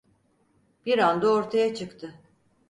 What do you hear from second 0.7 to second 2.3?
Bir anda ortaya çıktı.